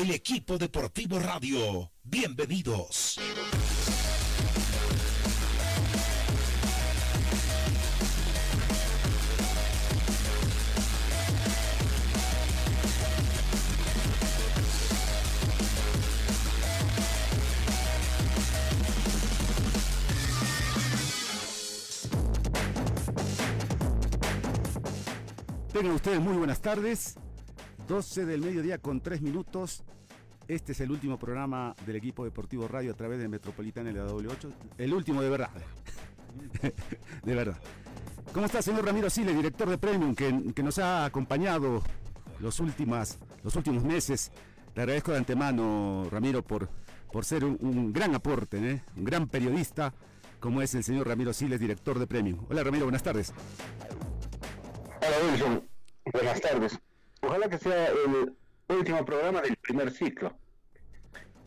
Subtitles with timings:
[0.00, 1.90] el equipo deportivo radio.
[2.02, 3.20] Bienvenidos.
[25.72, 27.18] Tengan ustedes muy buenas tardes.
[27.90, 29.82] 12 del mediodía con 3 minutos.
[30.50, 34.52] Este es el último programa del equipo deportivo radio a través de Metropolitana LW8.
[34.78, 35.50] El último de verdad.
[37.22, 37.56] de verdad.
[38.32, 41.84] ¿Cómo está, señor Ramiro Siles, director de Premium, que, nos ha acompañado
[42.40, 44.32] los, últimas, los últimos meses?
[44.74, 46.68] Le agradezco de antemano, Ramiro, por,
[47.12, 48.82] por ser un, un gran aporte, ¿eh?
[48.96, 49.94] un gran periodista,
[50.40, 52.44] como es el señor Ramiro Siles, director de Premium.
[52.50, 53.32] Hola, Ramiro, buenas tardes.
[55.00, 55.68] Hola, Wilson.
[56.12, 56.80] Buenas tardes.
[57.22, 58.34] Ojalá que sea el
[58.70, 60.32] último programa del primer ciclo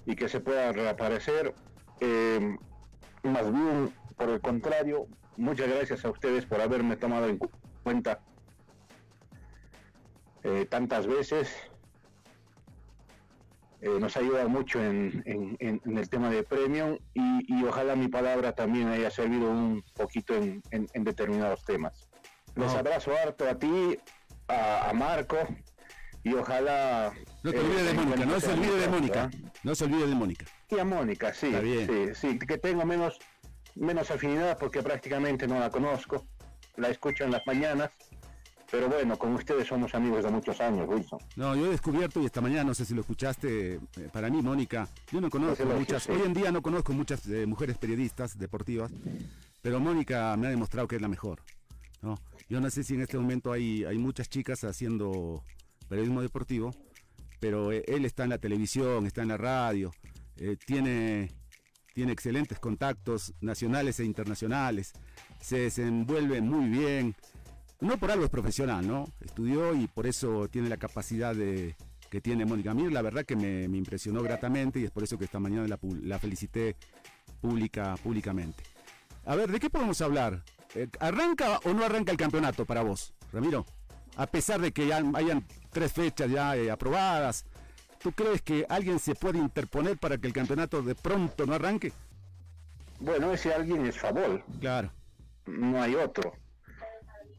[0.06, 1.54] y que se pueda reaparecer.
[2.00, 2.58] Eh,
[3.24, 5.08] más bien, por el contrario,
[5.38, 7.40] muchas gracias a ustedes por haberme tomado en
[7.84, 8.20] cuenta
[10.44, 11.56] eh, tantas veces.
[13.82, 18.08] Eh, nos ayuda mucho en, en, en, el tema de premium y, y, ojalá mi
[18.08, 20.62] palabra también haya servido un poquito en,
[21.04, 22.10] determinados temas.
[22.56, 24.00] Les abrazo harto a ti,
[24.48, 25.38] a, a Marco,
[26.24, 27.14] y ojalá...
[27.44, 29.32] No te olvides de eh, Mónica, no se olvide de Mónica,
[29.64, 30.46] no se olvide de Mónica.
[30.70, 33.20] Y a Mónica, sí, sí, sí, que tengo menos,
[33.76, 36.26] menos afinidad porque prácticamente no la conozco,
[36.78, 37.92] la escucho en las mañanas,
[38.72, 41.20] pero bueno, con ustedes somos amigos de muchos años, Wilson.
[41.36, 43.80] No, yo he descubierto, y esta mañana, no sé si lo escuchaste, eh,
[44.12, 47.78] para mí, Mónica, yo no conozco muchas, hoy en día no conozco muchas eh, mujeres
[47.78, 48.92] periodistas deportivas,
[49.62, 51.42] pero Mónica me ha demostrado que es la mejor.
[52.02, 52.18] ¿no?
[52.50, 55.44] Yo no sé si en este momento hay, hay muchas chicas haciendo
[55.94, 56.74] periodismo deportivo,
[57.40, 59.92] pero eh, él está en la televisión, está en la radio,
[60.38, 61.30] eh, tiene,
[61.94, 64.94] tiene excelentes contactos nacionales e internacionales,
[65.40, 67.16] se desenvuelve muy bien.
[67.80, 69.08] No por algo es profesional, ¿no?
[69.22, 71.76] Estudió y por eso tiene la capacidad de,
[72.10, 72.92] que tiene Mónica Mir.
[72.92, 76.18] La verdad que me, impresionó gratamente y es por eso que esta mañana la, la
[76.18, 76.76] felicité
[77.40, 78.64] pública, públicamente.
[79.26, 80.44] A ver, ¿de qué podemos hablar?
[80.74, 83.68] Eh, ¿Arranca o no arranca el campeonato para vos, Ramiro?
[84.16, 87.46] A pesar de que ya hayan tres fechas ya eh, aprobadas.
[88.00, 91.92] ¿Tú crees que alguien se puede interponer para que el campeonato de pronto no arranque?
[93.00, 94.44] Bueno, ese alguien es Favol.
[94.60, 94.92] Claro.
[95.46, 96.34] No hay otro.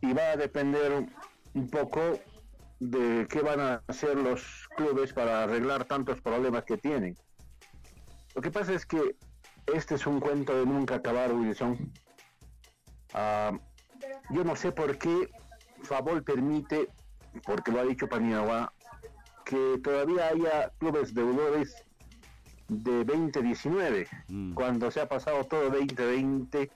[0.01, 1.07] Y va a depender
[1.55, 2.19] un poco
[2.81, 7.17] de qué van a hacer los clubes para arreglar tantos problemas que tienen.
[8.35, 9.17] Lo que pasa es que
[9.73, 11.93] este es un cuento de nunca acabar, Wilson.
[13.15, 13.53] Ah,
[14.31, 15.31] yo no sé por qué
[15.83, 16.89] Favol permite
[17.45, 18.73] porque lo ha dicho Paniagua,
[19.45, 21.85] que todavía haya clubes deudores
[22.69, 24.55] de 2019, mm.
[24.55, 26.71] cuando se ha pasado todo 2020,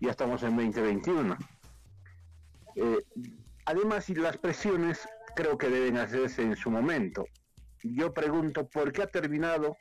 [0.00, 1.36] ya estamos en 2021.
[2.76, 2.98] Eh,
[3.64, 7.26] además, las presiones creo que deben hacerse en su momento.
[7.82, 9.76] Yo pregunto, ¿por qué ha terminado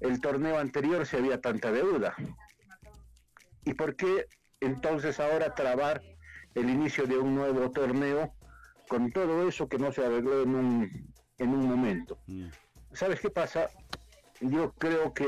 [0.00, 2.14] el torneo anterior si había tanta deuda?
[3.64, 4.26] ¿Y por qué
[4.60, 6.02] entonces ahora trabar
[6.54, 8.32] el inicio de un nuevo torneo
[8.92, 12.18] con todo eso que no se arregló en un, en un momento.
[12.26, 12.48] Mm.
[12.92, 13.70] ¿Sabes qué pasa?
[14.42, 15.26] Yo creo que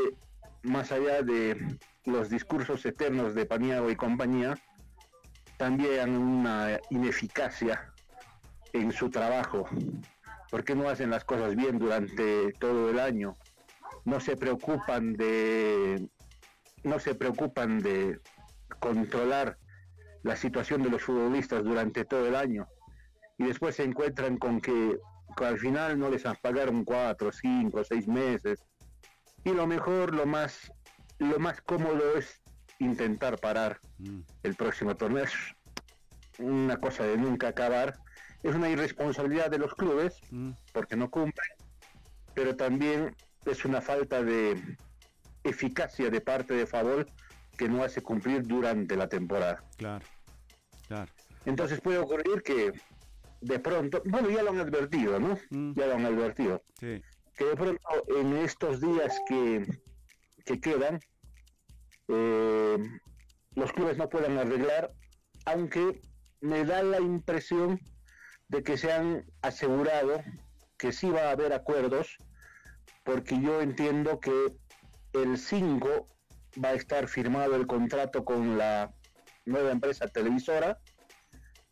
[0.64, 4.58] más allá de los discursos eternos de Paniago y compañía,
[5.56, 7.90] también una ineficacia
[8.74, 9.66] en su trabajo.
[10.50, 13.34] ¿Por qué no hacen las cosas bien durante todo el año?
[14.04, 16.06] No se preocupan de
[16.82, 18.20] no se preocupan de
[18.78, 19.56] controlar
[20.22, 22.68] la situación de los futbolistas durante todo el año
[23.38, 24.98] y después se encuentran con que,
[25.36, 28.64] al final no les pagaron cuatro, cinco, seis meses.
[29.42, 30.72] Y lo mejor, lo más,
[31.18, 32.40] lo más cómodo es
[32.78, 34.20] intentar parar mm.
[34.44, 35.24] el próximo torneo.
[35.24, 35.32] Es
[36.38, 37.98] una cosa de nunca acabar.
[38.42, 40.50] Es una irresponsabilidad de los clubes mm.
[40.72, 41.48] porque no cumplen,
[42.34, 43.16] pero también
[43.46, 44.76] es una falta de
[45.42, 47.06] eficacia de parte de Favol
[47.56, 49.62] que no hace cumplir durante la temporada.
[49.76, 50.04] Claro,
[50.88, 51.12] claro.
[51.44, 52.72] Entonces puede ocurrir que
[53.44, 55.38] de pronto, bueno, ya lo han advertido, ¿no?
[55.50, 55.74] Mm.
[55.74, 56.62] Ya lo han advertido.
[56.78, 59.66] Que de pronto en estos días que,
[60.46, 60.98] que quedan,
[62.08, 62.78] eh,
[63.54, 64.92] los clubes no puedan arreglar,
[65.44, 66.00] aunque
[66.40, 67.80] me da la impresión
[68.48, 70.22] de que se han asegurado
[70.78, 72.16] que sí va a haber acuerdos,
[73.02, 74.56] porque yo entiendo que
[75.12, 76.06] el 5
[76.64, 78.94] va a estar firmado el contrato con la
[79.44, 80.78] nueva empresa televisora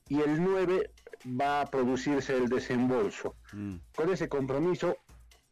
[0.09, 0.91] y el 9
[1.27, 3.37] va a producirse el desembolso.
[3.53, 3.77] Mm.
[3.95, 4.97] Con ese compromiso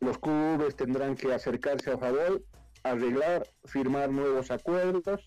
[0.00, 2.42] los clubes tendrán que acercarse a favor,
[2.82, 5.20] arreglar, firmar nuevos acuerdos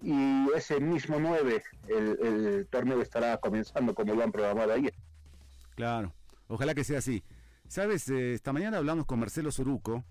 [0.00, 4.94] y ese mismo 9 el, torneo estará comenzando como lo han programado ayer.
[5.74, 6.12] Claro,
[6.48, 7.22] ojalá que sea así.
[7.68, 10.04] Sabes, eh, esta mañana hablamos con Marcelo Soruco,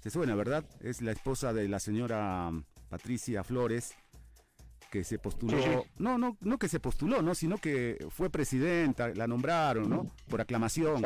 [0.00, 0.64] se suena, ¿verdad?
[0.80, 3.94] Es la esposa de la señora mm, Patricia Flores,
[4.90, 7.34] que se postuló, no, no, no que se postuló, ¿no?
[7.34, 10.10] Sino que fue presidenta, la nombraron, ¿no?
[10.28, 11.02] Por aclamación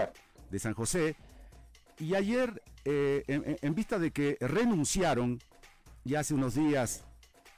[0.51, 1.17] de San José.
[1.99, 5.39] Y ayer, eh, en, vista de que renunciaron,
[6.03, 7.05] ya hace unos días,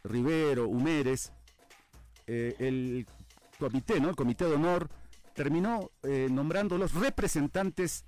[0.02, 1.32] Rivero, Humérez,
[2.26, 3.06] eh, el
[3.58, 4.10] comité, ¿no?
[4.10, 4.90] El comité de honor
[5.32, 8.04] terminó eh, nombrando los representantes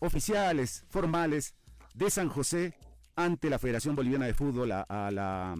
[0.00, 1.54] oficiales, formales
[1.94, 2.74] de San José
[3.14, 5.56] ante la Federación Boliviana de Fútbol a la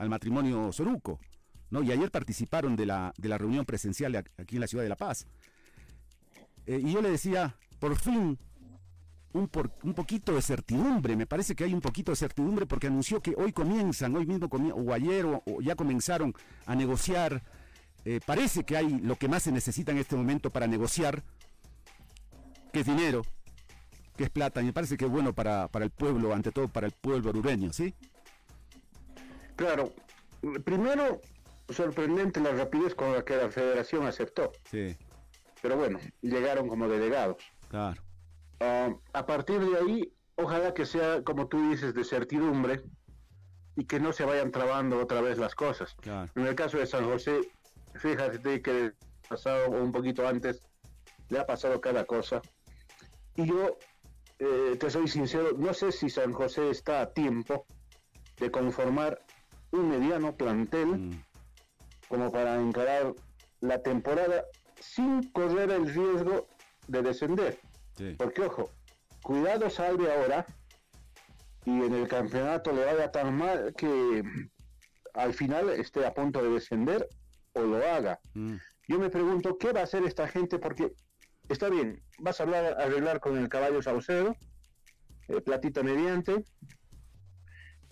[0.00, 1.20] al matrimonio Soruco.
[1.70, 1.82] ¿no?
[1.82, 4.96] Y ayer participaron de la, de la reunión presencial aquí en la ciudad de La
[4.96, 5.26] Paz.
[6.66, 8.38] Eh, y yo le decía, por fin,
[9.34, 12.86] un, por, un poquito de certidumbre, me parece que hay un poquito de certidumbre porque
[12.86, 16.34] anunció que hoy comienzan, hoy mismo o ayer o, ya comenzaron
[16.66, 17.42] a negociar.
[18.06, 21.22] Eh, parece que hay lo que más se necesita en este momento para negociar,
[22.72, 23.22] que es dinero,
[24.16, 26.68] que es plata, y me parece que es bueno para, para el pueblo, ante todo
[26.68, 27.94] para el pueblo orureño, ¿sí?
[29.60, 29.92] Claro,
[30.64, 31.20] primero
[31.68, 34.52] sorprendente la rapidez con la que la federación aceptó.
[34.70, 34.96] Sí.
[35.60, 37.36] Pero bueno, llegaron como delegados.
[37.68, 38.02] Claro.
[38.60, 42.80] Ah, a partir de ahí, ojalá que sea, como tú dices, de certidumbre
[43.76, 45.94] y que no se vayan trabando otra vez las cosas.
[46.00, 46.32] Claro.
[46.36, 47.40] En el caso de San José,
[47.96, 48.92] fíjate que
[49.28, 50.66] pasado un poquito antes
[51.28, 52.40] le ha pasado cada cosa.
[53.36, 53.76] Y yo,
[54.38, 57.66] eh, te soy sincero, no sé si San José está a tiempo
[58.38, 59.22] de conformar
[59.72, 61.22] un mediano plantel mm.
[62.08, 63.14] como para encarar
[63.60, 64.44] la temporada
[64.80, 66.48] sin correr el riesgo
[66.88, 67.60] de descender.
[68.16, 68.70] Porque ojo,
[69.22, 70.46] cuidado salve ahora
[71.66, 74.22] y en el campeonato le vaya tan mal que
[75.12, 77.06] al final esté a punto de descender
[77.52, 78.18] o lo haga.
[78.34, 78.56] Mm.
[78.88, 80.92] Yo me pregunto qué va a hacer esta gente porque
[81.48, 84.34] está bien, vas a hablar, arreglar con el caballo Saucedo,
[85.28, 86.44] eh, platita mediante,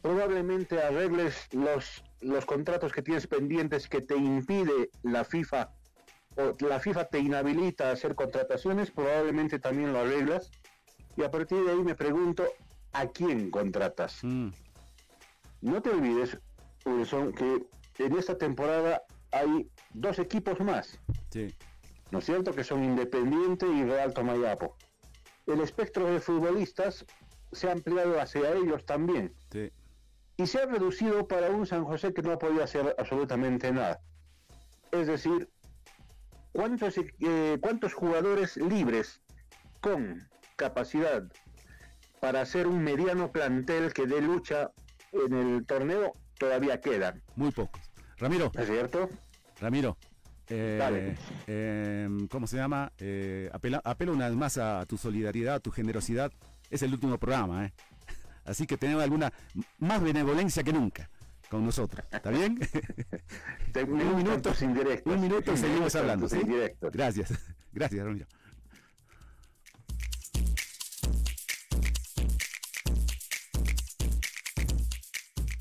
[0.08, 5.70] probablemente arregles los, los contratos que tienes pendientes que te impide la FIFA
[6.38, 10.50] o la FIFA te inhabilita a hacer contrataciones, probablemente también lo arreglas.
[11.14, 12.46] Y a partir de ahí me pregunto,
[12.94, 14.20] ¿a quién contratas?
[14.22, 14.48] Mm.
[15.60, 16.38] No te olvides,
[16.86, 17.66] Wilson, que
[17.98, 20.98] en esta temporada hay dos equipos más.
[21.28, 21.54] Sí.
[22.10, 22.54] ¿No es cierto?
[22.54, 24.74] Que son Independiente y Real Tomayapo.
[25.46, 27.04] El espectro de futbolistas
[27.52, 29.34] se ha ampliado hacia ellos también.
[29.52, 29.70] Sí
[30.38, 34.00] y se ha reducido para un San José que no podía hacer absolutamente nada.
[34.92, 35.50] Es decir,
[36.52, 39.20] ¿cuántos, eh, cuántos jugadores libres
[39.80, 41.24] con capacidad
[42.20, 44.70] para hacer un mediano plantel que dé lucha
[45.12, 47.20] en el torneo todavía quedan?
[47.34, 47.82] Muy pocos.
[48.16, 48.52] Ramiro.
[48.56, 49.10] ¿Es cierto?
[49.60, 49.96] Ramiro.
[50.50, 51.16] Eh,
[51.46, 52.92] em, ¿Cómo se llama?
[52.98, 56.32] Eh, apelo una vez más a tu solidaridad, a tu generosidad.
[56.70, 57.72] Es el último programa, ¿eh?
[58.48, 59.32] Así que tenemos alguna
[59.78, 61.08] más benevolencia que nunca
[61.50, 62.04] con nosotros.
[62.10, 62.58] ¿Está bien?
[63.88, 65.10] un minuto, sin directo.
[65.10, 66.28] Un minuto y seguimos hablando.
[66.28, 66.40] ¿sí?
[66.80, 67.32] Gracias.
[67.72, 68.26] Gracias, Ramiro.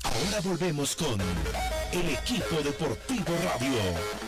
[0.02, 1.20] Ahora volvemos con
[1.92, 4.27] el equipo deportivo radio.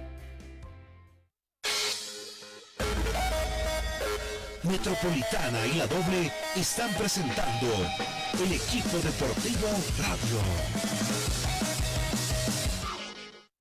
[4.63, 7.67] Metropolitana y la Doble están presentando
[8.43, 10.39] el equipo deportivo radio.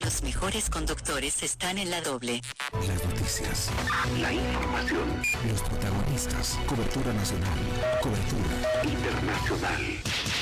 [0.00, 2.40] Los mejores conductores están en la doble.
[2.72, 3.70] Las noticias,
[4.20, 7.58] la información, los protagonistas, cobertura nacional,
[8.02, 10.29] cobertura internacional.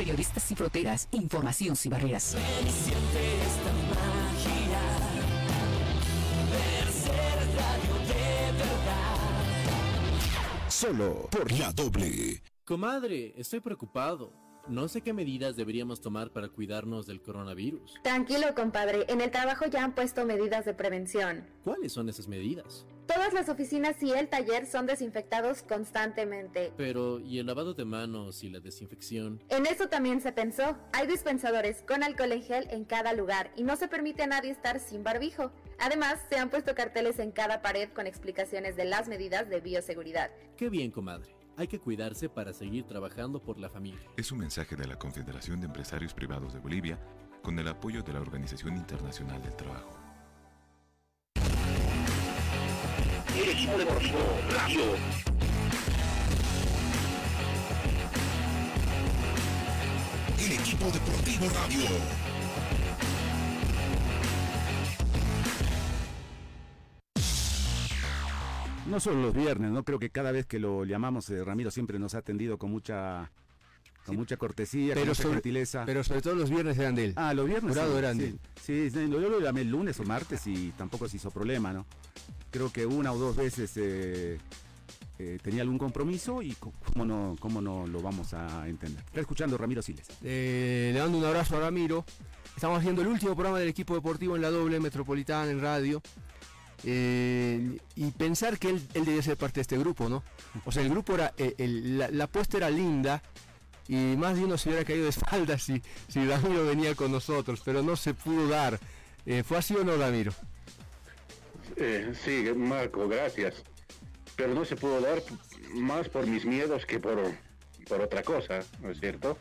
[0.00, 2.34] Periodistas sin fronteras, información sin barreras.
[10.68, 12.42] Solo por la doble.
[12.64, 14.32] Comadre, estoy preocupado.
[14.68, 17.94] No sé qué medidas deberíamos tomar para cuidarnos del coronavirus.
[18.02, 19.04] Tranquilo, compadre.
[19.08, 21.46] En el trabajo ya han puesto medidas de prevención.
[21.64, 22.86] ¿Cuáles son esas medidas?
[23.06, 26.72] Todas las oficinas y el taller son desinfectados constantemente.
[26.76, 29.42] Pero, ¿y el lavado de manos y la desinfección?
[29.48, 30.76] En eso también se pensó.
[30.92, 34.52] Hay dispensadores con alcohol en gel en cada lugar y no se permite a nadie
[34.52, 35.50] estar sin barbijo.
[35.80, 40.30] Además, se han puesto carteles en cada pared con explicaciones de las medidas de bioseguridad.
[40.56, 41.39] Qué bien, comadre.
[41.56, 44.00] Hay que cuidarse para seguir trabajando por la familia.
[44.16, 46.98] Es un mensaje de la Confederación de Empresarios Privados de Bolivia
[47.42, 49.96] con el apoyo de la Organización Internacional del Trabajo.
[53.36, 54.18] El equipo deportivo
[54.50, 54.82] radio.
[60.38, 62.39] El equipo deportivo radio.
[68.88, 71.98] No solo los viernes, no creo que cada vez que lo llamamos eh, Ramiro siempre
[71.98, 73.30] nos ha atendido con mucha
[74.06, 75.84] con mucha cortesía, con Pero mucha sobre, gentileza.
[75.84, 77.12] pero sobre todo los viernes eran de él.
[77.16, 77.70] Ah, los viernes.
[77.72, 78.26] Jurado sí, eran de
[78.60, 78.90] sí, él.
[78.90, 81.84] sí, yo lo llamé el lunes o martes y tampoco se hizo problema, ¿no?
[82.50, 84.38] Creo que una o dos veces eh,
[85.18, 89.04] eh, tenía algún compromiso y cómo no, cómo no lo vamos a entender.
[89.06, 90.08] Está escuchando Ramiro Siles.
[90.24, 92.04] Eh, le mando un abrazo a Ramiro.
[92.56, 96.02] Estamos haciendo el último programa del equipo deportivo en la doble metropolitana en radio.
[96.84, 100.22] Eh, y pensar que él, él debía ser parte de este grupo, ¿no?
[100.64, 103.22] O sea, el grupo era, eh, el- la, la apuesta era linda
[103.86, 107.60] y más de uno se hubiera caído de espaldas si, si Ramiro venía con nosotros,
[107.64, 108.78] pero no se pudo dar.
[109.26, 110.32] Eh, ¿Fue así o no, Ramiro?
[111.76, 113.62] Eh, sí, Marco, gracias.
[114.36, 115.22] Pero no se pudo dar
[115.74, 117.20] más por mis miedos que por,
[117.88, 119.36] por otra cosa, ¿no es cierto?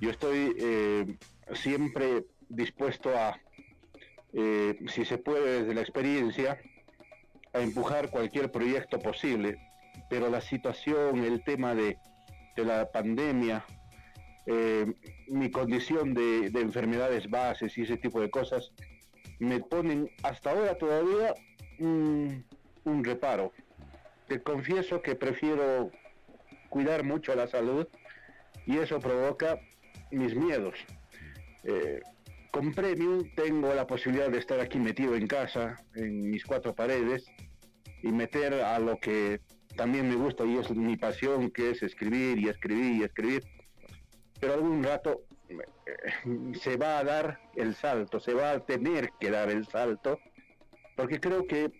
[0.00, 1.18] Yo estoy
[1.54, 3.38] siempre dispuesto a,
[4.32, 6.58] eh, si se puede desde la experiencia,
[7.52, 9.58] a empujar cualquier proyecto posible,
[10.08, 11.98] pero la situación, el tema de,
[12.56, 13.64] de la pandemia,
[14.46, 14.86] eh,
[15.28, 18.72] mi condición de, de enfermedades bases y ese tipo de cosas,
[19.38, 21.34] me ponen hasta ahora todavía
[21.78, 22.44] un,
[22.84, 23.52] un reparo.
[24.28, 25.90] Te confieso que prefiero
[26.68, 27.86] cuidar mucho la salud
[28.66, 29.58] y eso provoca
[30.10, 30.74] mis miedos.
[31.64, 32.00] Eh,
[32.50, 37.24] con Premium tengo la posibilidad de estar aquí metido en casa, en mis cuatro paredes,
[38.02, 39.40] y meter a lo que
[39.76, 43.44] también me gusta y es mi pasión, que es escribir y escribir y escribir.
[44.40, 49.30] Pero algún rato eh, se va a dar el salto, se va a tener que
[49.30, 50.18] dar el salto,
[50.96, 51.70] porque creo que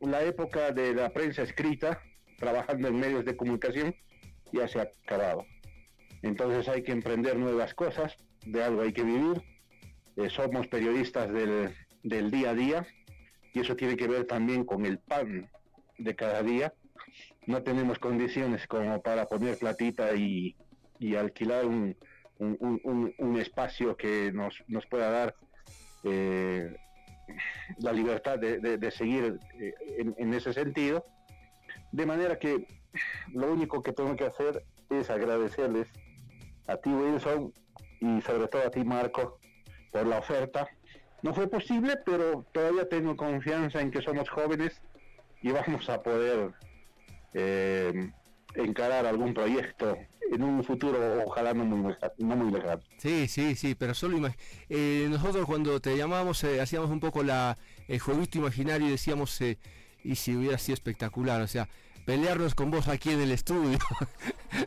[0.00, 2.00] la época de la prensa escrita,
[2.38, 3.94] trabajando en medios de comunicación,
[4.52, 5.44] ya se ha acabado.
[6.22, 9.42] Entonces hay que emprender nuevas cosas, de algo hay que vivir.
[10.16, 12.86] Eh, somos periodistas del, del día a día
[13.52, 15.48] y eso tiene que ver también con el pan
[15.98, 16.72] de cada día.
[17.46, 20.56] No tenemos condiciones como para poner platita y,
[20.98, 21.96] y alquilar un,
[22.38, 25.34] un, un- espacio que nos, nos pueda dar
[26.02, 26.74] eh,
[27.78, 31.04] la libertad de, de- de seguir eh, en, en ese sentido.
[31.92, 32.64] De manera que
[33.32, 35.88] lo único que tengo que hacer es agradecerles
[36.66, 37.52] a ti Wilson
[38.00, 39.38] y sobre todo a ti Marco
[39.92, 40.68] por la oferta.
[41.22, 44.80] No fue posible, pero todavía tengo confianza en que somos jóvenes
[45.42, 46.52] y vamos a poder
[47.34, 48.10] eh,
[48.54, 49.96] encarar algún proyecto
[50.32, 52.82] en un futuro, ojalá no muy, no muy lejano.
[52.98, 54.28] Sí, sí, sí, pero solo
[54.68, 59.40] eh, nosotros cuando te llamábamos eh, hacíamos un poco la, el jueguito imaginario y decíamos,
[59.40, 59.58] eh,
[60.02, 61.68] y si hubiera sido espectacular, o sea,
[62.04, 63.78] pelearnos con vos aquí en el estudio.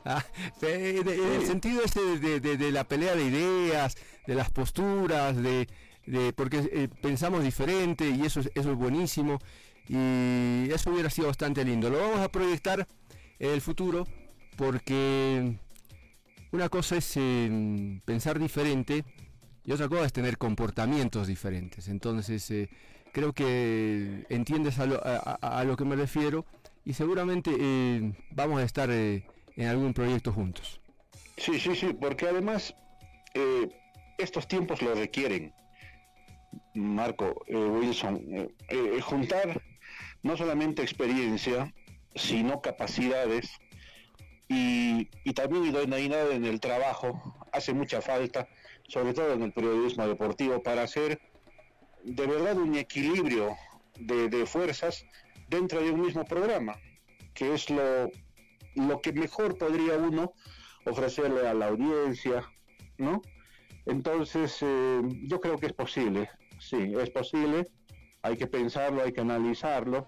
[0.06, 0.24] Ah,
[0.62, 3.98] en el sentido este de, de- de- de la pelea de ideas,
[4.30, 5.68] de las posturas, de,
[6.06, 9.40] de- porque eh, pensamos diferente y eso es, eso es buenísimo
[9.88, 11.90] y eso hubiera sido bastante lindo.
[11.90, 12.88] Lo vamos a proyectar
[13.40, 14.06] en el futuro
[14.56, 15.56] porque
[16.52, 19.04] una cosa es eh, pensar diferente
[19.66, 21.88] y otra cosa es tener comportamientos diferentes.
[21.88, 22.70] Entonces, eh,
[23.12, 26.46] creo que entiendes a lo, a- lo que me refiero
[26.86, 27.50] y seguramente
[28.30, 29.24] vamos a estar en
[29.68, 30.80] algún proyecto juntos.
[31.38, 32.76] Sí, sí, sí, porque además
[34.20, 35.54] estos tiempos lo requieren.
[36.74, 39.62] Marco, eh, Wilson, eh, eh, juntar
[40.24, 41.74] no solamente experiencia,
[42.16, 43.52] sino capacidades
[44.48, 48.48] y, y también idoneidad en el trabajo hace mucha falta,
[48.88, 51.20] sobre todo en el periodismo deportivo, para hacer
[52.04, 53.56] de verdad un equilibrio
[54.00, 55.06] de, de fuerzas
[55.48, 56.76] dentro de un mismo programa,
[57.34, 58.10] que es lo,
[58.76, 60.34] lo que mejor podría uno
[60.86, 62.44] ofrecerle a la audiencia
[63.00, 63.22] ¿no?
[63.86, 67.66] Entonces, eh, yo creo que es posible, sí, es posible,
[68.22, 70.08] hay que pensarlo, hay que analizarlo.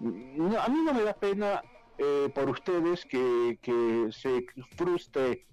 [0.00, 1.62] a mí no me da pena
[1.98, 4.44] eh, por ustedes que, que se
[4.76, 5.46] frustre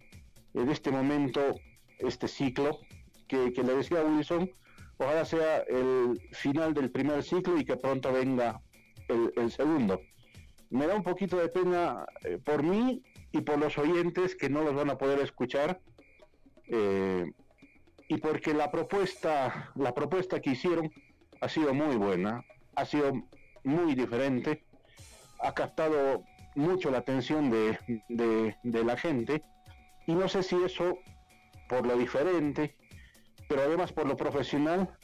[0.54, 1.56] en este momento
[2.00, 2.80] este ciclo,
[3.28, 4.52] que, le decía Wilson,
[4.98, 8.62] ojalá sea el final del primer ciclo y que pronto venga
[9.08, 10.00] el, segundo.
[10.70, 14.64] Me da un poquito de pena eh, por mí y por los oyentes que no
[14.64, 15.80] los van a poder escuchar.
[16.66, 17.32] Eh,
[18.08, 20.92] y porque la propuesta, la propuesta que hicieron
[21.42, 22.44] ha sido muy buena,
[22.76, 23.14] ha sido
[23.64, 24.64] muy diferente,
[25.40, 26.24] ha captado
[26.56, 29.44] mucho la atención de, de la gente
[30.06, 30.98] y no sé si eso,
[31.68, 32.76] por lo diferente,
[33.48, 34.98] pero además por lo profesional,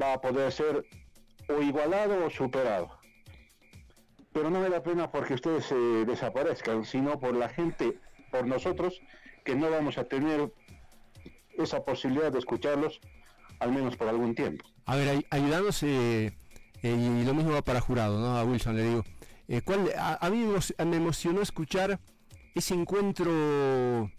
[0.00, 0.84] va a poder ser
[1.48, 2.98] o igualado o superado.
[4.32, 7.98] Pero no me da pena porque ustedes se desaparezcan, sino por la gente,
[8.30, 9.00] por nosotros,
[9.44, 10.50] que no vamos a tener
[11.58, 13.00] esa posibilidad de escucharlos,
[13.60, 14.64] al menos por algún tiempo.
[14.86, 16.32] A ver, ayudándose, eh,
[16.82, 18.36] eh, y lo mismo va para jurado, ¿no?
[18.36, 19.04] A Wilson le digo.
[19.48, 20.46] Eh, ¿cuál, a, mí
[20.78, 22.00] me emocionó escuchar
[22.54, 24.10] ese encuentro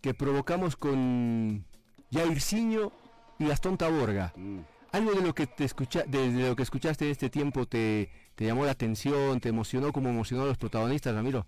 [0.00, 1.64] que provocamos con
[2.12, 2.92] Jairzinho
[3.38, 4.32] y Gastón Taborga.
[4.36, 4.58] Mm.
[4.92, 8.44] ¿Algo de lo que te escucha, de, lo que escuchaste de este tiempo te, te,
[8.44, 11.46] llamó la atención, te emocionó como emocionó a los protagonistas, Ramiro?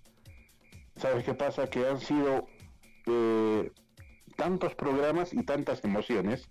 [0.97, 1.69] ¿Sabes qué pasa?
[1.69, 2.47] Que han sido
[3.07, 3.71] eh,
[4.37, 6.49] tantos programas y tantas emociones.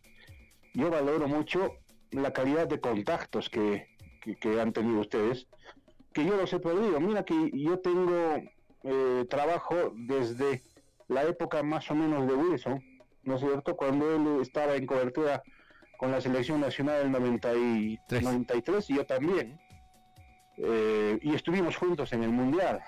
[0.74, 1.74] Yo valoro mucho
[2.12, 3.88] la calidad de contactos que,
[4.40, 5.48] que, han tenido ustedes,
[6.14, 7.00] que yo los he perdido.
[7.00, 8.38] Mira que yo tengo
[8.84, 10.62] eh, trabajo desde
[11.08, 12.84] la época más o menos de Wilson,
[13.24, 13.76] ¿no es cierto?
[13.76, 15.44] Cuando él estaba en cobertura
[15.98, 19.60] con la selección nacional del 93 y yo también.
[20.58, 22.80] Eh, y estuvimos juntos en el Mundial.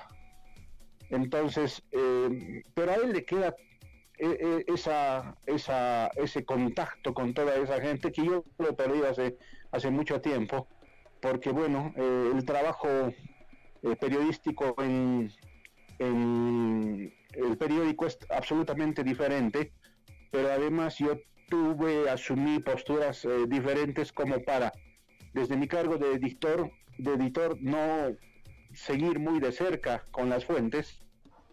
[1.10, 3.56] Entonces, eh, pero a él le queda
[4.18, 9.38] esa, esa, ese contacto con toda esa gente que yo lo perdido hace,
[9.72, 10.68] hace mucho tiempo,
[11.22, 12.88] porque bueno, el trabajo
[14.00, 15.32] periodístico en,
[16.00, 19.72] en el periódico es absolutamente diferente,
[20.32, 21.18] pero además yo
[21.50, 24.72] tuve, asumí posturas eh, diferentes como para,
[25.34, 28.16] desde mi cargo de editor, de editor, no
[28.74, 31.00] seguir muy de cerca con las fuentes,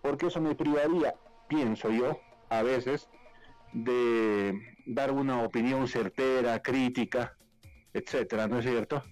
[0.00, 1.14] porque eso me privaría,
[1.48, 2.20] pienso yo,
[2.52, 3.08] a veces,
[3.72, 7.34] de dar una opinión certera, crítica,
[7.94, 9.02] etcétera, ¿no es cierto?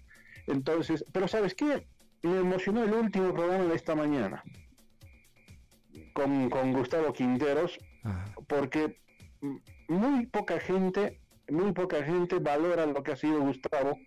[0.46, 1.86] Entonces, pero ¿sabes qué?
[2.22, 4.42] Me emocionó el último programa de esta mañana
[6.12, 7.78] con, Gustavo Quinteros,
[8.46, 9.00] porque
[9.88, 13.98] muy poca gente, muy poca gente valora lo que ha sido Gustavo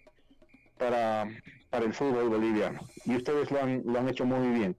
[0.77, 1.27] para,
[1.71, 2.81] para el fútbol boliviano.
[3.05, 4.77] Y ustedes lo han, lo han hecho muy bien.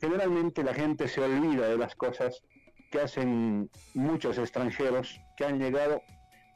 [0.00, 2.42] Generalmente la gente se olvida de las cosas
[2.90, 6.02] que hacen muchos extranjeros que han llegado.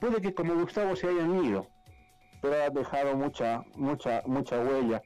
[0.00, 1.68] Puede que como Gustavo se hayan ido,
[2.42, 5.02] pero ha dejado mucha, mucha, mucha huella.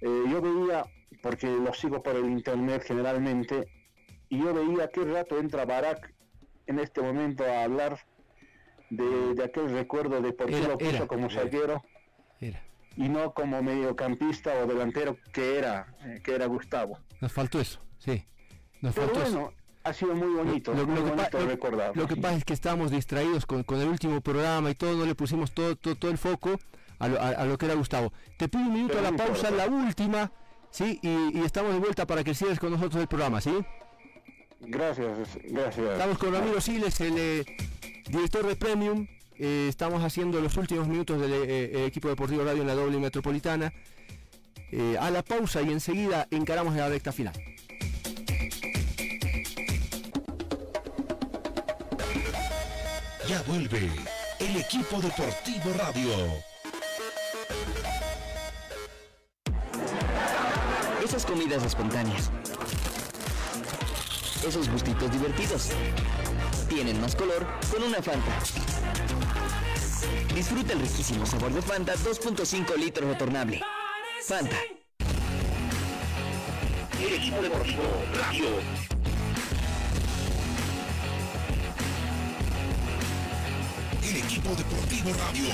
[0.00, 0.84] Eh, yo veía,
[1.22, 3.68] porque lo sigo por el internet generalmente,
[4.28, 6.12] y yo veía qué rato entra Barak
[6.66, 7.98] en este momento a hablar
[8.90, 11.82] de, aquel recuerdo de por qué lo puso como zaguero
[12.96, 16.98] y no como mediocampista o delantero que era eh, que era Gustavo.
[17.20, 18.24] Nos faltó eso, sí.
[18.80, 19.52] Nos Pero bueno,
[19.86, 21.38] ha sido muy bonito, lo, muy bonito
[21.94, 25.14] Lo que pasa es que estábamos distraídos con, el último programa y todo, no le
[25.14, 26.58] pusimos todo, todo, el foco
[26.98, 28.12] a lo, a, lo, que era Gustavo.
[28.36, 30.32] Te pido un minuto a la pausa, la última,
[30.70, 30.98] ¿sí?
[31.02, 33.52] Y, y, estamos de vuelta para que sigas con nosotros el programa, ¿sí?
[34.60, 35.90] Gracias, gracias.
[35.92, 37.44] Estamos con Ramiro Siles, el eh,
[38.08, 39.06] director de Premium.
[39.38, 43.72] Eh, estamos haciendo los últimos minutos del eh, equipo deportivo radio en la doble metropolitana.
[44.98, 47.34] a la pausa y enseguida encaramos la recta final.
[53.28, 53.90] Ya vuelve
[54.38, 56.10] el equipo deportivo radio.
[61.04, 62.30] Esas comidas espontáneas
[64.46, 65.70] esos gustitos divertidos.
[66.68, 68.32] Tienen más color con una Fanta.
[70.34, 73.60] Disfruta el riquísimo sabor de Fanta 2.5 litros retornable.
[74.22, 74.56] Fanta.
[77.00, 77.82] El equipo deportivo
[78.14, 78.85] Radio.
[84.54, 85.44] Deportivo Radio.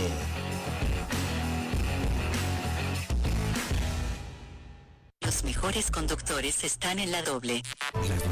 [5.23, 7.63] Los mejores conductores están en la doble.
[7.95, 8.32] Las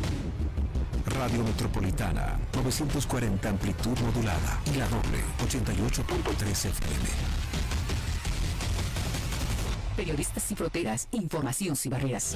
[1.21, 7.09] Radio Metropolitana, 940 amplitud modulada y la doble, 88.3 FM.
[9.95, 12.35] Periodistas sin fronteras, información sin barreras.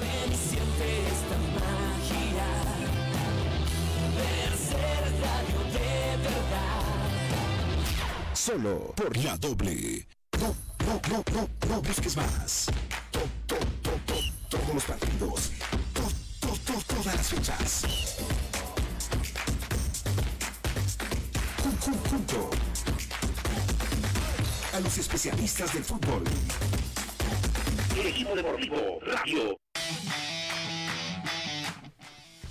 [8.34, 10.06] Solo por la doble.
[10.40, 10.54] No,
[10.86, 12.66] no, no, no, no busques más.
[13.10, 15.50] To- to- to- to- todos los partidos.
[15.94, 18.05] To- to- to- todas las fechas.
[21.94, 22.50] Junto
[24.74, 26.24] a los especialistas del fútbol.
[27.96, 29.56] El equipo deportivo Radio.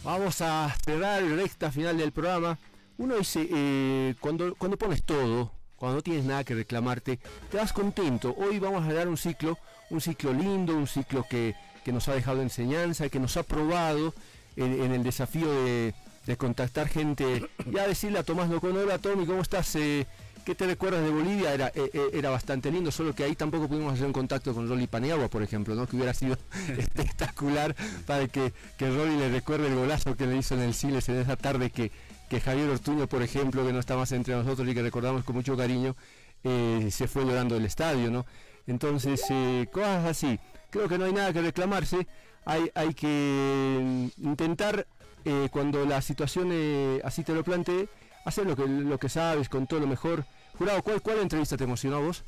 [0.04, 2.58] Vamos a cerrar la recta final del programa.
[2.98, 7.19] Uno dice, eh, cuando, cuando pones todo, cuando no tienes nada que reclamarte,
[7.52, 8.34] te das contento.
[8.38, 9.58] Hoy vamos a dar un ciclo,
[9.89, 14.13] un ciclo lindo, un ciclo que, que nos ha dejado enseñanza, que nos ha probado
[14.56, 15.93] en, en el desafío de,
[16.26, 17.46] de contactar gente.
[17.72, 19.76] Ya decirle a Tomás Locono, hola Tommy, ¿cómo estás?
[19.76, 20.06] Eh,
[20.46, 21.54] ¿Qué te recuerdas de Bolivia?
[21.54, 24.70] Era, eh, eh, era bastante lindo, solo que ahí tampoco pudimos hacer un contacto con
[24.70, 25.88] Rolly Paniagua, por ejemplo, ¿no?
[25.88, 26.38] que hubiera sido
[26.78, 31.10] espectacular para que, que Rolly le recuerde el golazo que le hizo en el Siles
[31.10, 31.92] en esa tarde que,
[32.30, 35.36] que Javier Ortuño, por ejemplo, que no está más entre nosotros y que recordamos con
[35.36, 35.96] mucho cariño,
[36.44, 38.26] eh, se fue llorando del estadio, ¿no?
[38.68, 40.40] Entonces, eh, cosas así.
[40.70, 42.08] Creo que no hay nada que reclamarse,
[42.46, 44.88] hay, hay que mm, intentar,
[45.26, 47.90] eh, cuando la situación eh, así te lo plantee,
[48.26, 50.24] hacer lo que, lo que sabes con todo lo mejor.
[50.58, 52.24] Jurado, ¿cuál, cuál entrevista te emocionó a vos?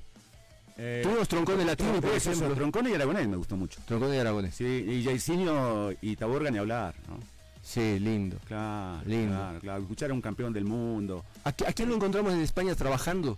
[0.80, 2.54] Eh, Tuvimos Troncón de Latino, por eso, ejemplo.
[2.56, 3.80] Troncón y Aragonés me gustó mucho.
[3.86, 4.54] Troncón y Aragonés.
[4.56, 7.18] Sí, y Jairzinho y Taborga ni hablar, ¿no?
[7.64, 8.38] Sí, lindo.
[8.48, 9.34] Claro, Lindo.
[9.36, 9.82] claro, claro.
[9.82, 11.26] Escuchar a un campeón del mundo.
[11.44, 13.38] ¿A, qui- a quién lo encontramos en España trabajando?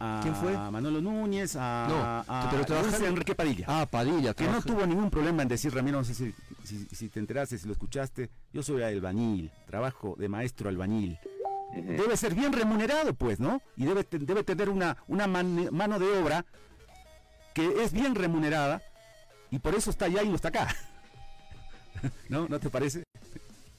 [0.00, 0.52] A ¿Quién fue?
[0.56, 3.64] Manolo Núñez, a, No, a pero Luis Enrique Padilla.
[3.68, 4.32] Ah, Padilla.
[4.32, 6.32] que no tuvo ningún problema en decir, Ramiro, no sé si,
[6.76, 11.18] si- si te enteraste, si lo escuchaste, yo soy albañil, trabajo de maestro albañil.
[11.74, 13.60] Debe ser bien remunerado, pues, ¿no?
[13.76, 16.44] Y debe, debe tener una, una man- mano de obra
[17.54, 18.80] que es bien remunerada
[19.50, 20.68] y por eso está allá y no está acá.
[22.28, 22.46] ¿No?
[22.48, 23.02] ¿No te parece?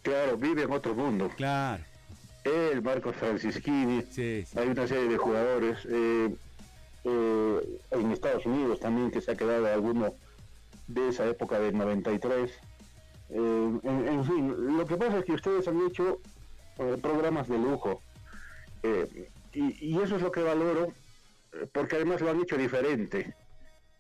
[0.02, 1.30] Claro, vive en otro mundo.
[1.36, 1.84] Claro.
[2.44, 4.58] Él, Marcos Francischini, Sí, sí.
[4.60, 6.34] hay una serie de jugadores eh,
[7.04, 10.14] eh, en Estados Unidos también que se ha quedado alguno
[10.88, 12.52] de esa época del 93.
[13.32, 16.20] Eh, en, fin, lo que pasa es que ustedes han hecho
[16.80, 18.02] eh, programas de lujo.
[18.84, 20.94] Eh, y, eso es lo que valoro
[21.74, 23.34] porque además lo han hecho diferente,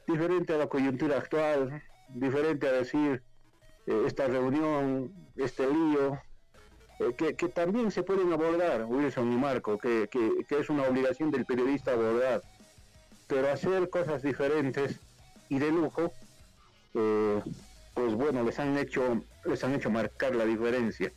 [0.08, 3.24] diferente a la coyuntura actual, diferente a decir
[3.88, 6.22] esta reunión, este lío,
[7.18, 11.94] que, también se pueden abordar, Wilson y Marco, que, que- es una obligación del periodista
[11.94, 12.44] abordar,
[13.26, 15.00] pero hacer cosas diferentes
[15.50, 16.12] y de lujo,
[18.00, 21.12] pues bueno, les han hecho, les han hecho marcar la diferencia.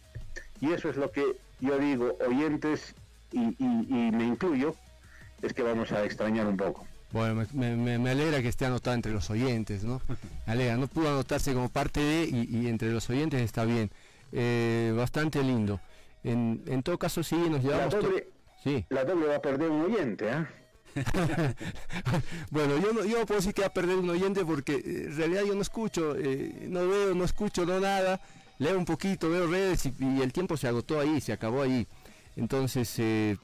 [0.61, 2.95] Y eso es lo que yo digo, oyentes,
[3.31, 4.75] y, y- y me incluyo,
[5.43, 6.85] es que vamos a extrañar un poco.
[7.13, 10.01] Bueno, me, me- me- me alegra que esté anotado entre los oyentes, ¿no?
[10.47, 13.91] Me alegra, no pudo anotarse como parte de y, y entre los oyentes está bien.
[14.33, 15.81] Eh, bastante lindo.
[16.25, 17.95] En, en todo caso, sí, nos La llevamos...
[17.95, 18.29] to- doble,
[18.65, 18.85] Sí.
[18.91, 20.49] la doble va a perder un oyente, ¿ah?
[22.51, 25.17] bueno, yo no, yo puedo decir que va a perder un oyente porque eh, en
[25.17, 28.21] realidad yo no escucho, eh, no veo, no escucho, no nada.
[28.59, 31.87] Leo un poquito, veo redes y, y el tiempo se agotó ahí, se acabó ahí.
[32.37, 33.37] Entonces, eh,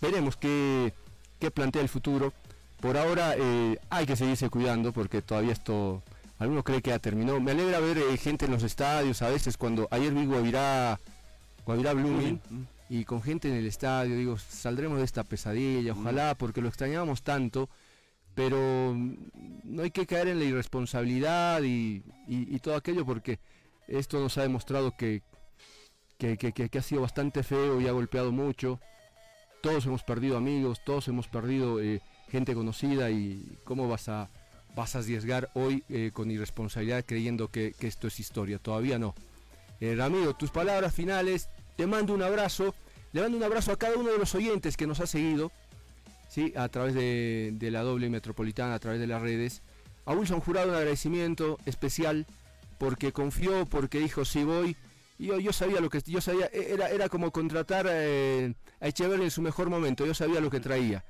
[0.00, 0.92] veremos qué,
[1.38, 2.32] qué plantea el futuro.
[2.80, 6.02] Por ahora eh, hay que seguirse cuidando porque todavía esto,
[6.38, 7.40] algunos creen que ya terminó.
[7.40, 10.98] Me alegra ver gente en los estadios a veces cuando ayer vi Guavirá,
[11.64, 12.40] Guavirá Blooming
[12.88, 17.22] y con gente en el estadio, digo, saldremos de esta pesadilla, ojalá, porque lo extrañábamos
[17.22, 17.68] tanto,
[18.34, 18.94] pero
[19.64, 23.38] no hay que caer en la irresponsabilidad y, y- y todo aquello porque
[23.88, 25.22] esto nos ha demostrado que,
[26.18, 28.80] que, que- que- que ha sido bastante feo y ha golpeado mucho.
[29.62, 34.28] Todos hemos perdido amigos, todos hemos perdido eh, gente conocida y cómo vas a,
[34.76, 38.58] vas a arriesgar hoy eh, con irresponsabilidad creyendo que, que esto es historia.
[38.58, 39.14] Todavía no.
[39.80, 41.48] Eh, Ramiro, tus palabras finales.
[41.76, 42.74] Te mando un abrazo.
[43.12, 45.52] Le mando un abrazo a cada uno de los oyentes que nos ha seguido.
[46.28, 46.52] ¿sí?
[46.56, 49.62] A través de, la doble metropolitana, a través de las redes.
[50.06, 52.26] A Wilson Jurado un agradecimiento especial
[52.78, 54.76] porque confió, porque dijo sí voy.
[55.18, 59.24] Y yo, sabía lo que yo sabía, e- era, era como contratar eh, a Echeverri
[59.24, 61.04] en su mejor momento, yo sabía lo que traía.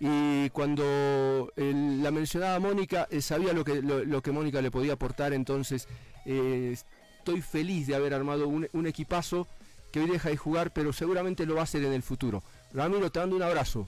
[0.00, 5.32] y cuando la mencionaba Mónica, eh, sabía lo que, lo, que Mónica le podía aportar,
[5.32, 5.86] entonces
[6.26, 6.76] eh,
[7.16, 9.46] estoy feliz de haber armado un, equipazo
[9.94, 12.42] que hoy deja de jugar, pero seguramente lo va a hacer en el futuro.
[12.72, 13.86] Ramiro, te mando un abrazo.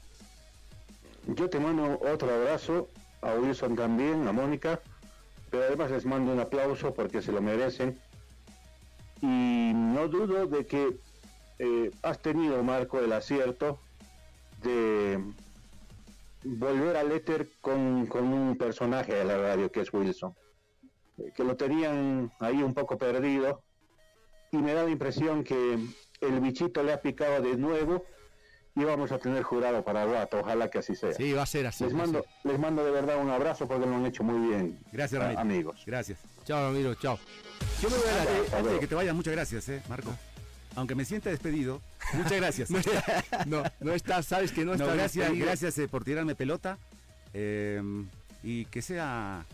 [1.27, 2.89] Yo te mando otro abrazo,
[3.23, 4.81] a Wilson también, a Mónica,
[5.51, 7.99] pero además les mando un aplauso porque se lo merecen.
[9.21, 10.97] Y no dudo de que
[11.59, 13.81] eh, has tenido, Marco, el acierto
[14.63, 15.19] de
[16.45, 20.37] volver al éter con, con, un personaje de la radio que es Wilson,
[21.19, 23.66] eh, que lo tenían ahí un poco perdido
[24.59, 25.79] y me da la impresión que
[26.21, 28.05] el bichito le ha picado de nuevo
[28.75, 31.13] y vamos a tener jurado para rato, ojalá que así sea.
[31.15, 31.85] Sí, va a ser así.
[31.85, 34.79] Les mando, les mando de verdad un abrazo porque lo han hecho muy bien.
[34.93, 35.41] Gracias, Ramiro.
[35.41, 35.83] amigos.
[35.87, 36.19] Gracias.
[36.45, 37.19] Chao, Ramiro, chao.
[37.81, 40.15] Yo me voy a, la, antes de que te vayas, muchas gracias, eh, Marco.
[40.75, 41.81] Aunque me sienta despedido,
[42.13, 42.71] muchas gracias.
[42.71, 42.81] no,
[43.47, 44.95] no, no estás, sabes que no, estás.
[44.95, 46.77] Gracias, gracias eh, por tirarme pelota
[47.33, 47.81] eh,
[48.43, 49.47] y que sea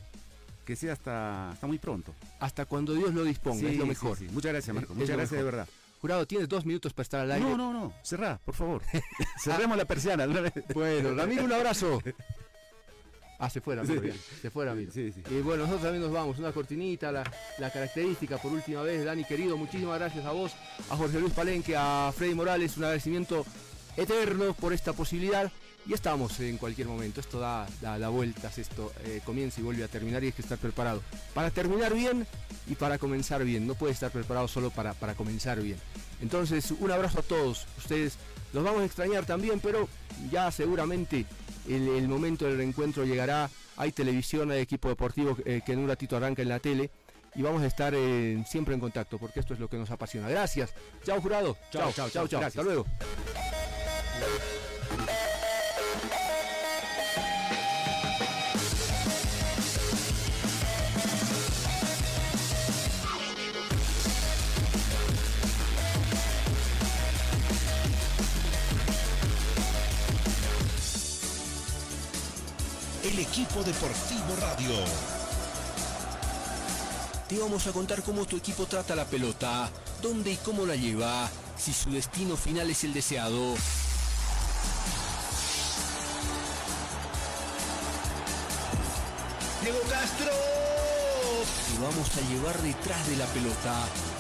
[0.65, 2.15] que sea hasta, hasta muy pronto.
[2.41, 4.21] Hasta cuando Dios lo disponga, es lo mejor.
[4.33, 4.95] Muchas gracias, Marco.
[4.95, 5.69] Muchas gracias de verdad.
[6.01, 7.49] Jurado, tienes dos minutos para estar al aire.
[7.49, 7.93] No, no, no.
[8.03, 8.83] Cerrá, por favor.
[9.43, 10.27] Cerremos la persiana.
[10.75, 12.03] bueno, Ramiro, un abrazo.
[13.39, 14.93] Ah, se fuera, se fuera, Ramiro.
[14.93, 15.21] Sí, sí.
[15.29, 16.39] Y bueno, nosotros también nos vamos.
[16.39, 17.25] Una cortinita, la,
[17.59, 19.05] la, característica por última vez.
[19.05, 20.53] Dani, querido, muchísimas gracias a vos,
[20.89, 22.77] a Jorge Luis Palenque, a Freddy Morales.
[22.77, 23.45] Un agradecimiento
[23.97, 25.51] eterno por esta posibilidad.
[25.87, 27.21] Y estamos en cualquier momento.
[27.21, 30.59] Esto da, da, vueltas, esto eh, comienza y vuelve a terminar y hay que estar
[30.59, 31.03] preparado.
[31.35, 32.27] Para terminar bien
[32.69, 33.67] y para comenzar bien.
[33.67, 35.79] No puede estar preparado solo para, para comenzar bien.
[36.21, 38.17] Entonces, un abrazo a todos ustedes.
[38.53, 39.89] Los vamos a extrañar también, pero
[40.31, 41.27] ya seguramente
[41.69, 43.51] el, momento del reencuentro llegará.
[43.77, 46.91] Hay televisión, hay equipo deportivo eh, que en un ratito arranca en la tele.
[47.35, 50.29] Y vamos a estar eh, siempre en contacto, porque esto es lo que nos apasiona.
[50.29, 50.75] Gracias.
[51.05, 51.57] Chao, jurado.
[51.73, 52.29] Chao, chao, chao.
[52.29, 52.43] chao.
[52.43, 52.87] Hasta luego.
[73.33, 74.75] Equipo deportivo radio.
[77.31, 79.71] Te vamos a contar cómo tu equipo trata la pelota,
[80.03, 83.55] dónde y cómo la lleva, si su destino final es el deseado.
[89.63, 90.72] Diego Castro.
[91.73, 93.73] Te vamos a llevar detrás de la pelota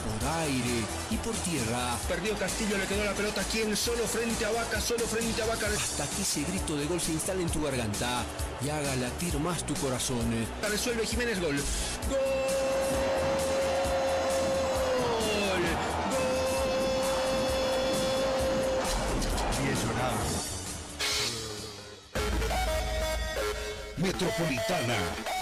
[0.03, 1.99] por aire y por tierra.
[2.09, 3.43] Perdió Castillo, le quedó la pelota.
[3.53, 3.77] ¿Quién?
[3.77, 5.67] Solo frente a Vaca, solo frente a Vaca.
[5.67, 8.25] Hasta que ese grito de gol se instale en tu garganta
[8.65, 10.47] y haga latir más tu corazón.
[10.62, 11.57] La resuelve Jiménez, gol.
[11.57, 12.19] ¡Gol!
[23.99, 25.41] Metropolitana